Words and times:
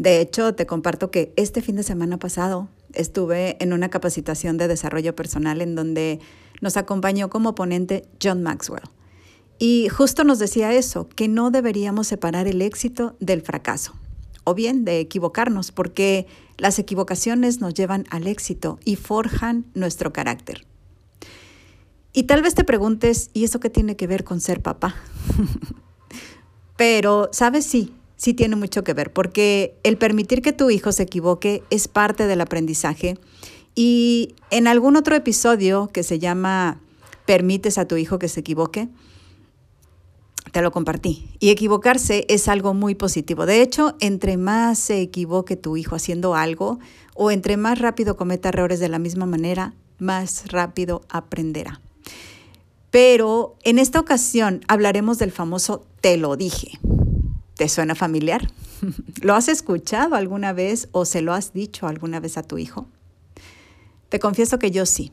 De 0.00 0.22
hecho, 0.22 0.54
te 0.54 0.64
comparto 0.64 1.10
que 1.10 1.30
este 1.36 1.60
fin 1.60 1.76
de 1.76 1.82
semana 1.82 2.18
pasado 2.18 2.70
estuve 2.94 3.62
en 3.62 3.74
una 3.74 3.90
capacitación 3.90 4.56
de 4.56 4.66
desarrollo 4.66 5.14
personal 5.14 5.60
en 5.60 5.74
donde 5.74 6.20
nos 6.62 6.78
acompañó 6.78 7.28
como 7.28 7.54
ponente 7.54 8.08
John 8.18 8.42
Maxwell. 8.42 8.84
Y 9.58 9.90
justo 9.90 10.24
nos 10.24 10.38
decía 10.38 10.72
eso, 10.72 11.06
que 11.10 11.28
no 11.28 11.50
deberíamos 11.50 12.06
separar 12.06 12.48
el 12.48 12.62
éxito 12.62 13.14
del 13.20 13.42
fracaso, 13.42 13.92
o 14.44 14.54
bien 14.54 14.86
de 14.86 15.00
equivocarnos, 15.00 15.70
porque 15.70 16.26
las 16.56 16.78
equivocaciones 16.78 17.60
nos 17.60 17.74
llevan 17.74 18.06
al 18.08 18.26
éxito 18.26 18.78
y 18.86 18.96
forjan 18.96 19.66
nuestro 19.74 20.14
carácter. 20.14 20.66
Y 22.14 22.22
tal 22.22 22.40
vez 22.40 22.54
te 22.54 22.64
preguntes, 22.64 23.28
¿y 23.34 23.44
eso 23.44 23.60
qué 23.60 23.68
tiene 23.68 23.96
que 23.96 24.06
ver 24.06 24.24
con 24.24 24.40
ser 24.40 24.62
papá? 24.62 24.94
Pero, 26.78 27.28
¿sabes? 27.32 27.66
Sí, 27.66 27.92
sí 28.20 28.34
tiene 28.34 28.54
mucho 28.54 28.84
que 28.84 28.92
ver, 28.92 29.14
porque 29.14 29.78
el 29.82 29.96
permitir 29.96 30.42
que 30.42 30.52
tu 30.52 30.68
hijo 30.68 30.92
se 30.92 31.04
equivoque 31.04 31.62
es 31.70 31.88
parte 31.88 32.26
del 32.26 32.42
aprendizaje. 32.42 33.16
Y 33.74 34.34
en 34.50 34.66
algún 34.66 34.96
otro 34.96 35.16
episodio 35.16 35.88
que 35.90 36.02
se 36.02 36.18
llama 36.18 36.82
¿Permites 37.24 37.78
a 37.78 37.88
tu 37.88 37.96
hijo 37.96 38.18
que 38.18 38.28
se 38.28 38.40
equivoque? 38.40 38.88
Te 40.52 40.60
lo 40.60 40.70
compartí. 40.70 41.30
Y 41.38 41.48
equivocarse 41.48 42.26
es 42.28 42.46
algo 42.48 42.74
muy 42.74 42.94
positivo. 42.94 43.46
De 43.46 43.62
hecho, 43.62 43.96
entre 44.00 44.36
más 44.36 44.78
se 44.78 45.00
equivoque 45.00 45.56
tu 45.56 45.78
hijo 45.78 45.96
haciendo 45.96 46.34
algo 46.34 46.78
o 47.14 47.30
entre 47.30 47.56
más 47.56 47.78
rápido 47.78 48.18
cometa 48.18 48.50
errores 48.50 48.80
de 48.80 48.90
la 48.90 48.98
misma 48.98 49.24
manera, 49.24 49.72
más 49.98 50.48
rápido 50.48 51.00
aprenderá. 51.08 51.80
Pero 52.90 53.56
en 53.62 53.78
esta 53.78 53.98
ocasión 53.98 54.60
hablaremos 54.68 55.16
del 55.16 55.30
famoso 55.30 55.86
te 56.02 56.18
lo 56.18 56.36
dije. 56.36 56.78
¿Te 57.60 57.68
suena 57.68 57.94
familiar? 57.94 58.48
¿Lo 59.20 59.34
has 59.34 59.48
escuchado 59.48 60.14
alguna 60.14 60.54
vez 60.54 60.88
o 60.92 61.04
se 61.04 61.20
lo 61.20 61.34
has 61.34 61.52
dicho 61.52 61.86
alguna 61.86 62.18
vez 62.18 62.38
a 62.38 62.42
tu 62.42 62.56
hijo? 62.56 62.86
Te 64.08 64.18
confieso 64.18 64.58
que 64.58 64.70
yo 64.70 64.86
sí. 64.86 65.12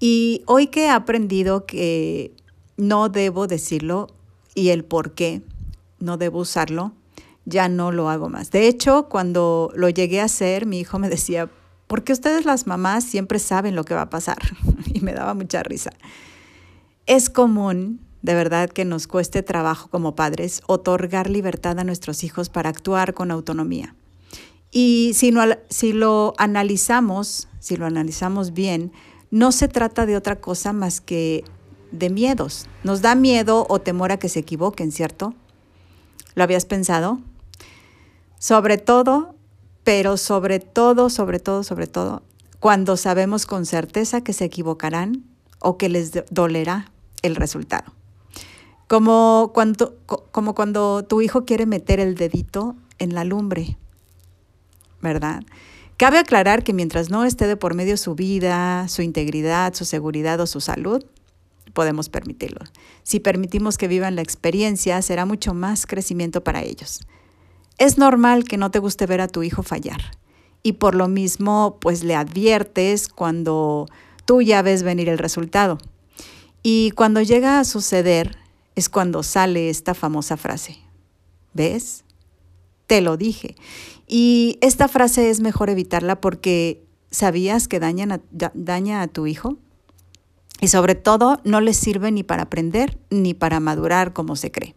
Y 0.00 0.40
hoy 0.46 0.68
que 0.68 0.86
he 0.86 0.88
aprendido 0.88 1.66
que 1.66 2.34
no 2.78 3.10
debo 3.10 3.46
decirlo 3.46 4.06
y 4.54 4.70
el 4.70 4.82
por 4.82 5.12
qué 5.12 5.42
no 5.98 6.16
debo 6.16 6.38
usarlo, 6.38 6.94
ya 7.44 7.68
no 7.68 7.92
lo 7.92 8.08
hago 8.08 8.30
más. 8.30 8.50
De 8.50 8.66
hecho, 8.66 9.10
cuando 9.10 9.70
lo 9.74 9.90
llegué 9.90 10.22
a 10.22 10.24
hacer, 10.24 10.64
mi 10.64 10.80
hijo 10.80 10.98
me 10.98 11.10
decía, 11.10 11.50
¿por 11.86 12.02
qué 12.02 12.14
ustedes 12.14 12.46
las 12.46 12.66
mamás 12.66 13.04
siempre 13.04 13.38
saben 13.38 13.76
lo 13.76 13.84
que 13.84 13.92
va 13.92 14.00
a 14.00 14.08
pasar? 14.08 14.38
Y 14.94 15.00
me 15.00 15.12
daba 15.12 15.34
mucha 15.34 15.62
risa. 15.62 15.90
Es 17.04 17.28
común, 17.28 18.00
de 18.22 18.34
verdad, 18.34 18.68
que 18.68 18.84
nos 18.84 19.06
cueste 19.06 19.42
trabajo 19.42 19.88
como 19.88 20.14
padres 20.14 20.62
otorgar 20.66 21.30
libertad 21.30 21.78
a 21.78 21.84
nuestros 21.84 22.24
hijos 22.24 22.48
para 22.48 22.68
actuar 22.68 23.14
con 23.14 23.30
autonomía. 23.30 23.94
Y 24.70 25.12
si, 25.14 25.32
si 25.70 25.92
lo 25.92 26.34
analizamos, 26.36 27.48
si 27.60 27.76
lo 27.76 27.86
analizamos 27.86 28.52
bien, 28.52 28.92
no 29.30 29.52
se 29.52 29.68
trata 29.68 30.06
de 30.06 30.16
otra 30.16 30.36
cosa 30.36 30.72
más 30.72 31.00
que 31.00 31.44
de 31.92 32.10
miedos. 32.10 32.66
Nos 32.84 33.02
da 33.02 33.14
miedo 33.14 33.66
o 33.68 33.80
temor 33.80 34.12
a 34.12 34.18
que 34.18 34.28
se 34.28 34.40
equivoquen, 34.40 34.92
¿cierto? 34.92 35.34
¿Lo 36.34 36.42
habías 36.42 36.66
pensado? 36.66 37.20
Sobre 38.38 38.78
todo, 38.78 39.34
pero 39.84 40.16
sobre 40.16 40.60
todo, 40.60 41.08
sobre 41.08 41.40
todo, 41.40 41.62
sobre 41.62 41.86
todo, 41.86 42.22
cuando 42.60 42.96
sabemos 42.96 43.46
con 43.46 43.64
certeza 43.64 44.22
que 44.22 44.32
se 44.32 44.44
equivocarán 44.44 45.24
o 45.60 45.78
que 45.78 45.88
les 45.88 46.12
dolerá 46.30 46.90
el 47.22 47.36
resultado. 47.36 47.97
Como 48.88 49.52
cuando, 49.54 49.96
como 50.32 50.54
cuando 50.54 51.04
tu 51.04 51.20
hijo 51.20 51.44
quiere 51.44 51.66
meter 51.66 52.00
el 52.00 52.16
dedito 52.16 52.74
en 52.98 53.14
la 53.14 53.22
lumbre, 53.22 53.76
¿verdad? 55.00 55.42
Cabe 55.98 56.18
aclarar 56.18 56.64
que 56.64 56.72
mientras 56.72 57.10
no 57.10 57.24
esté 57.24 57.46
de 57.46 57.56
por 57.56 57.74
medio 57.74 57.96
su 57.96 58.14
vida, 58.14 58.88
su 58.88 59.02
integridad, 59.02 59.74
su 59.74 59.84
seguridad 59.84 60.40
o 60.40 60.46
su 60.46 60.60
salud, 60.60 61.04
podemos 61.74 62.08
permitirlo. 62.08 62.64
Si 63.02 63.20
permitimos 63.20 63.78
que 63.78 63.88
vivan 63.88 64.16
la 64.16 64.22
experiencia, 64.22 65.00
será 65.02 65.26
mucho 65.26 65.54
más 65.54 65.86
crecimiento 65.86 66.42
para 66.42 66.62
ellos. 66.62 67.00
Es 67.78 67.98
normal 67.98 68.44
que 68.44 68.56
no 68.56 68.70
te 68.70 68.78
guste 68.78 69.06
ver 69.06 69.20
a 69.20 69.28
tu 69.28 69.42
hijo 69.42 69.62
fallar 69.62 70.00
y 70.62 70.74
por 70.74 70.94
lo 70.94 71.08
mismo 71.08 71.78
pues 71.80 72.02
le 72.04 72.14
adviertes 72.14 73.08
cuando 73.08 73.86
tú 74.24 74.42
ya 74.42 74.62
ves 74.62 74.82
venir 74.82 75.08
el 75.08 75.18
resultado. 75.18 75.78
Y 76.62 76.90
cuando 76.92 77.22
llega 77.22 77.60
a 77.60 77.64
suceder 77.64 78.36
es 78.78 78.88
cuando 78.88 79.22
sale 79.22 79.70
esta 79.70 79.94
famosa 79.94 80.36
frase. 80.36 80.78
¿Ves? 81.52 82.04
Te 82.86 83.00
lo 83.00 83.16
dije. 83.16 83.56
Y 84.06 84.58
esta 84.60 84.88
frase 84.88 85.30
es 85.30 85.40
mejor 85.40 85.70
evitarla 85.70 86.20
porque 86.20 86.84
¿sabías 87.10 87.68
que 87.68 87.80
daña 87.80 89.02
a 89.02 89.08
tu 89.08 89.26
hijo? 89.26 89.58
Y 90.60 90.68
sobre 90.68 90.94
todo 90.94 91.40
no 91.44 91.60
le 91.60 91.74
sirve 91.74 92.10
ni 92.10 92.22
para 92.22 92.44
aprender 92.44 92.98
ni 93.10 93.34
para 93.34 93.60
madurar 93.60 94.12
como 94.12 94.36
se 94.36 94.50
cree. 94.50 94.74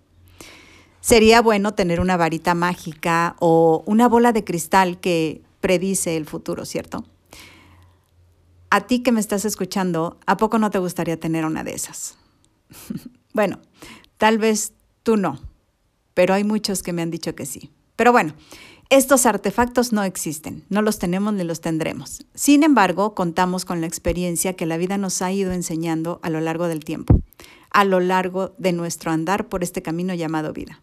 Sería 1.00 1.42
bueno 1.42 1.74
tener 1.74 2.00
una 2.00 2.18
varita 2.18 2.54
mágica 2.54 3.36
o 3.40 3.84
una 3.86 4.08
bola 4.08 4.34
de 4.34 4.44
cristal 4.44 5.00
que 5.00 5.42
predice 5.60 6.18
el 6.18 6.26
futuro, 6.26 6.66
¿cierto? 6.66 7.06
a 8.72 8.88
ti 8.88 9.04
que 9.04 9.12
me 9.12 9.20
estás 9.20 9.44
escuchando, 9.44 10.18
¿a 10.26 10.38
poco 10.38 10.58
no 10.58 10.72
te 10.72 10.80
gustaría 10.80 11.20
tener 11.20 11.46
una 11.46 11.64
de 11.64 11.76
esas? 11.76 12.18
bueno, 13.34 13.60
tal 14.18 14.38
vez 14.38 14.74
tú 15.04 15.18
no, 15.18 15.40
pero 16.14 16.34
hay 16.34 16.44
muchos 16.44 16.84
que 16.84 16.94
me 16.94 17.02
han 17.02 17.12
dicho 17.12 17.36
que 17.36 17.46
sí. 17.46 17.70
Pero 17.96 18.12
bueno, 18.12 18.34
estos 18.90 19.26
artefactos 19.26 19.94
no 19.94 20.04
existen, 20.04 20.66
no 20.70 20.82
los 20.82 21.00
tenemos 21.00 21.34
ni 21.34 21.44
los 21.44 21.62
tendremos. 21.62 22.26
Sin 22.36 22.64
embargo, 22.64 23.16
contamos 23.16 23.64
con 23.64 23.80
la 23.80 23.88
experiencia 23.88 24.54
que 24.54 24.66
la 24.66 24.78
vida 24.78 24.98
nos 24.98 25.22
ha 25.22 25.32
ido 25.32 25.54
enseñando 25.54 26.20
a 26.24 26.30
lo 26.30 26.42
largo 26.42 26.68
del 26.68 26.84
tiempo, 26.84 27.22
a 27.70 27.86
lo 27.86 28.00
largo 28.00 28.54
de 28.58 28.74
nuestro 28.74 29.12
andar 29.12 29.48
por 29.48 29.64
este 29.64 29.82
camino 29.82 30.14
llamado 30.14 30.52
vida. 30.52 30.82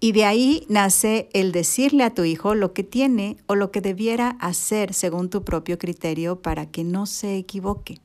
Y 0.00 0.12
de 0.12 0.24
ahí 0.24 0.66
nace 0.68 1.28
el 1.32 1.52
decirle 1.52 2.04
a 2.04 2.12
tu 2.12 2.24
hijo 2.24 2.54
lo 2.54 2.72
que 2.72 2.82
tiene 2.82 3.36
o 3.46 3.54
lo 3.54 3.70
que 3.70 3.80
debiera 3.80 4.30
hacer 4.40 4.92
según 4.92 5.30
tu 5.30 5.44
propio 5.44 5.78
criterio 5.78 6.42
para 6.42 6.66
que 6.66 6.84
no 6.84 7.06
se 7.06 7.36
equivoque. 7.36 8.00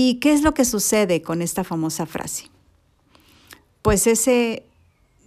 ¿Y 0.00 0.20
qué 0.20 0.32
es 0.32 0.42
lo 0.42 0.54
que 0.54 0.64
sucede 0.64 1.22
con 1.22 1.42
esta 1.42 1.64
famosa 1.64 2.06
frase? 2.06 2.52
Pues 3.82 4.06
ese, 4.06 4.62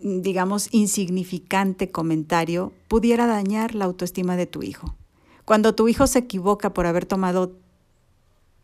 digamos, 0.02 0.70
insignificante 0.72 1.92
comentario 1.92 2.72
pudiera 2.88 3.28
dañar 3.28 3.76
la 3.76 3.84
autoestima 3.84 4.38
de 4.38 4.46
tu 4.46 4.64
hijo. 4.64 4.96
Cuando 5.44 5.76
tu 5.76 5.90
hijo 5.90 6.08
se 6.08 6.20
equivoca 6.20 6.74
por 6.74 6.86
haber 6.86 7.06
tomado 7.06 7.52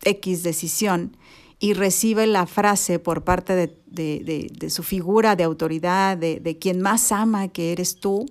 X 0.02 0.42
decisión 0.42 1.14
y 1.58 1.74
recibe 1.74 2.26
la 2.26 2.46
frase 2.46 2.98
por 2.98 3.22
parte 3.22 3.70
de, 3.84 4.70
su 4.70 4.84
figura 4.84 5.36
de 5.36 5.44
autoridad, 5.44 6.16
de, 6.16 6.58
quien 6.58 6.80
más 6.80 7.12
ama 7.12 7.48
que 7.48 7.70
eres 7.70 8.00
tú, 8.00 8.24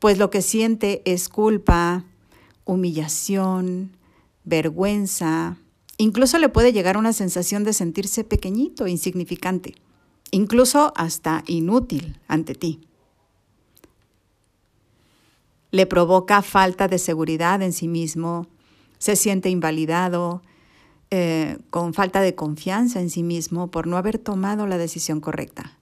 pues 0.00 0.18
lo 0.18 0.30
que 0.30 0.42
siente 0.42 1.00
es 1.04 1.28
culpa, 1.28 2.02
humillación, 2.64 3.96
vergüenza, 4.42 5.58
incluso 5.98 6.38
le 6.38 6.48
puede 6.48 6.72
llegar 6.72 6.96
una 6.96 7.12
sensación 7.12 7.64
de 7.64 7.72
sentirse 7.72 8.24
pequeñito, 8.24 8.86
insignificante, 8.86 9.74
incluso 10.30 10.92
hasta 10.96 11.42
inútil 11.46 12.18
ante 12.28 12.54
ti. 12.54 12.80
Le 15.70 15.86
provoca 15.86 16.42
falta 16.42 16.88
de 16.88 16.98
seguridad 16.98 17.62
en 17.62 17.72
sí 17.72 17.88
mismo, 17.88 18.46
se 18.98 19.16
siente 19.16 19.50
invalidado, 19.50 20.42
eh, 21.10 21.58
con 21.70 21.94
falta 21.94 22.20
de 22.20 22.34
confianza 22.34 23.00
en 23.00 23.10
sí 23.10 23.22
mismo 23.22 23.70
por 23.70 23.86
no 23.86 23.96
haber 23.96 24.18
tomado 24.18 24.66
la 24.66 24.76
decisión 24.76 25.20
correcta. 25.20 25.78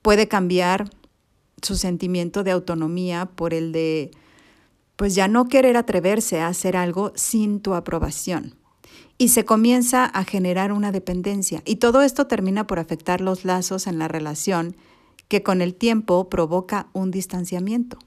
Puede 0.00 0.28
cambiar 0.28 0.88
su 1.60 1.76
sentimiento 1.76 2.42
de 2.42 2.52
autonomía 2.52 3.26
por 3.26 3.52
el 3.52 3.72
de, 3.72 4.10
pues 4.96 5.14
ya 5.14 5.28
no 5.28 5.48
querer 5.48 5.76
atreverse 5.76 6.40
a 6.40 6.48
hacer 6.48 6.76
algo 6.76 7.12
sin 7.14 7.60
tu 7.60 7.74
aprobación. 7.74 8.54
Y 9.18 9.28
se 9.28 9.44
comienza 9.44 10.04
a 10.04 10.24
generar 10.24 10.72
una 10.72 10.92
dependencia. 10.92 11.62
Y 11.64 11.76
todo 11.76 12.02
esto 12.02 12.26
termina 12.26 12.66
por 12.66 12.78
afectar 12.78 13.20
los 13.20 13.44
lazos 13.44 13.86
en 13.86 13.98
la 13.98 14.08
relación 14.08 14.76
que 15.28 15.42
con 15.42 15.62
el 15.62 15.74
tiempo 15.74 16.28
provoca 16.28 16.88
un 16.92 17.10
distanciamiento. 17.10 17.98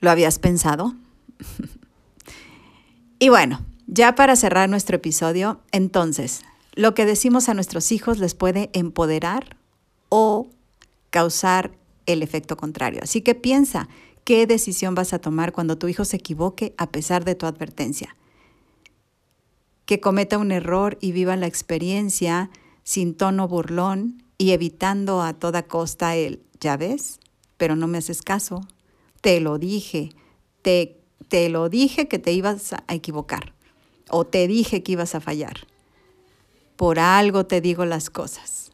¿Lo 0.00 0.10
habías 0.10 0.38
pensado? 0.38 0.94
y 3.18 3.28
bueno, 3.28 3.64
ya 3.86 4.14
para 4.14 4.36
cerrar 4.36 4.68
nuestro 4.68 4.96
episodio, 4.96 5.60
entonces, 5.72 6.42
lo 6.74 6.94
que 6.94 7.06
decimos 7.06 7.48
a 7.48 7.54
nuestros 7.54 7.90
hijos 7.92 8.18
les 8.18 8.34
puede 8.34 8.70
empoderar 8.72 9.56
o 10.08 10.48
causar 11.10 11.72
el 12.06 12.22
efecto 12.22 12.56
contrario. 12.56 13.00
Así 13.02 13.20
que 13.20 13.34
piensa 13.34 13.88
qué 14.24 14.46
decisión 14.46 14.94
vas 14.94 15.12
a 15.12 15.18
tomar 15.18 15.52
cuando 15.52 15.78
tu 15.78 15.88
hijo 15.88 16.04
se 16.04 16.16
equivoque 16.16 16.74
a 16.76 16.90
pesar 16.90 17.24
de 17.24 17.34
tu 17.34 17.46
advertencia. 17.46 18.16
Que 19.86 20.00
cometa 20.00 20.38
un 20.38 20.52
error 20.52 20.98
y 21.00 21.12
viva 21.12 21.36
la 21.36 21.46
experiencia 21.46 22.50
sin 22.82 23.14
tono 23.14 23.48
burlón 23.48 24.22
y 24.38 24.52
evitando 24.52 25.22
a 25.22 25.34
toda 25.34 25.64
costa 25.64 26.16
el, 26.16 26.42
ya 26.60 26.76
ves, 26.76 27.20
pero 27.56 27.76
no 27.76 27.86
me 27.86 27.98
haces 27.98 28.22
caso, 28.22 28.66
te 29.20 29.40
lo 29.40 29.58
dije, 29.58 30.10
te, 30.62 31.00
te 31.28 31.48
lo 31.48 31.68
dije 31.68 32.08
que 32.08 32.18
te 32.18 32.32
ibas 32.32 32.72
a 32.72 32.94
equivocar 32.94 33.52
o 34.10 34.24
te 34.24 34.46
dije 34.46 34.82
que 34.82 34.92
ibas 34.92 35.14
a 35.14 35.20
fallar. 35.20 35.66
Por 36.76 36.98
algo 36.98 37.46
te 37.46 37.60
digo 37.60 37.84
las 37.84 38.10
cosas. 38.10 38.72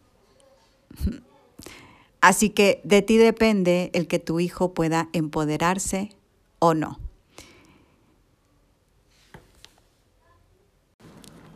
Así 2.20 2.50
que 2.50 2.80
de 2.84 3.02
ti 3.02 3.16
depende 3.16 3.90
el 3.94 4.06
que 4.06 4.18
tu 4.18 4.40
hijo 4.40 4.74
pueda 4.74 5.08
empoderarse 5.12 6.10
o 6.58 6.74
no. 6.74 6.98